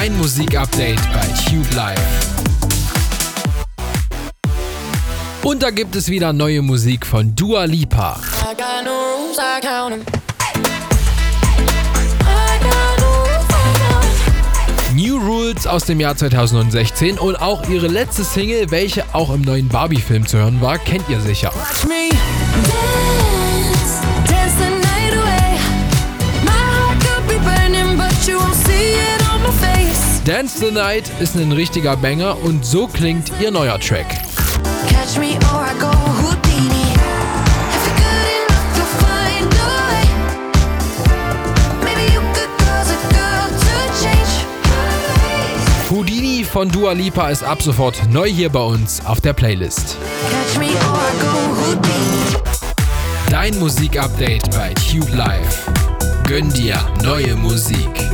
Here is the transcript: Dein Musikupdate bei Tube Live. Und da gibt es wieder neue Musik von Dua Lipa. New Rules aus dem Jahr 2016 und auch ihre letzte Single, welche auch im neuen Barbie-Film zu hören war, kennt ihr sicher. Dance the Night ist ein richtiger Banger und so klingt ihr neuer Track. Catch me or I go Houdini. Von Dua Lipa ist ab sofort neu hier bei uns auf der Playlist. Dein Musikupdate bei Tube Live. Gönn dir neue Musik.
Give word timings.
Dein 0.00 0.16
Musikupdate 0.16 1.00
bei 1.12 1.26
Tube 1.50 1.74
Live. 1.74 1.98
Und 5.42 5.60
da 5.64 5.70
gibt 5.70 5.96
es 5.96 6.08
wieder 6.08 6.32
neue 6.32 6.62
Musik 6.62 7.04
von 7.04 7.34
Dua 7.34 7.64
Lipa. 7.64 8.20
New 14.94 15.16
Rules 15.16 15.66
aus 15.66 15.84
dem 15.84 15.98
Jahr 15.98 16.16
2016 16.16 17.18
und 17.18 17.34
auch 17.34 17.68
ihre 17.68 17.88
letzte 17.88 18.22
Single, 18.22 18.70
welche 18.70 19.04
auch 19.12 19.34
im 19.34 19.42
neuen 19.42 19.66
Barbie-Film 19.66 20.28
zu 20.28 20.38
hören 20.38 20.60
war, 20.60 20.78
kennt 20.78 21.08
ihr 21.08 21.20
sicher. 21.20 21.52
Dance 30.28 30.58
the 30.58 30.70
Night 30.70 31.10
ist 31.20 31.36
ein 31.36 31.52
richtiger 31.52 31.96
Banger 31.96 32.36
und 32.44 32.62
so 32.62 32.86
klingt 32.86 33.32
ihr 33.40 33.50
neuer 33.50 33.80
Track. 33.80 34.10
Catch 34.86 35.18
me 35.18 35.38
or 35.50 35.64
I 35.64 35.72
go 35.80 35.88
Houdini. 45.90 46.44
Von 46.52 46.70
Dua 46.70 46.92
Lipa 46.92 47.28
ist 47.28 47.42
ab 47.44 47.62
sofort 47.62 47.98
neu 48.10 48.28
hier 48.28 48.50
bei 48.50 48.60
uns 48.60 49.04
auf 49.06 49.20
der 49.20 49.32
Playlist. 49.32 49.96
Dein 53.30 53.58
Musikupdate 53.58 54.50
bei 54.50 54.74
Tube 54.74 55.14
Live. 55.14 55.70
Gönn 56.26 56.50
dir 56.50 56.76
neue 57.02 57.34
Musik. 57.36 58.07